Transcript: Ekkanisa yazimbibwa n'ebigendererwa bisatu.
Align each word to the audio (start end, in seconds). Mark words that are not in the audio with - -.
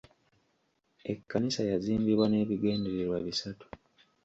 Ekkanisa 1.11 1.61
yazimbibwa 1.71 2.25
n'ebigendererwa 2.29 3.17
bisatu. 3.25 3.65